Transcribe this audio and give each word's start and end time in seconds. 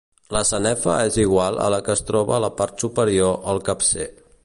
La 0.35 0.39
sanefa 0.51 0.95
és 1.09 1.19
igual 1.25 1.59
a 1.65 1.67
la 1.75 1.81
que 1.89 1.95
es 1.97 2.03
troba 2.09 2.35
a 2.39 2.43
la 2.47 2.53
part 2.63 2.85
superior 2.87 3.41
el 3.55 3.65
capcer. 3.73 4.13